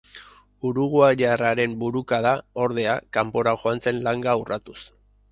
[0.67, 2.31] Uruguaiarraren burukada,
[2.63, 4.79] ordea, kanpora joan zen langa urratuz.